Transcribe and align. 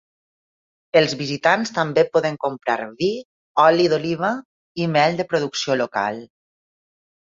Els 1.01 1.11
visitants 1.19 1.71
també 1.75 2.03
poden 2.15 2.39
comprar 2.45 2.79
vi, 3.03 3.09
oli 3.67 3.87
d'oliva 3.93 4.33
i 4.85 4.89
mel 4.95 5.21
de 5.21 5.27
producció 5.35 5.77
local. 5.83 6.19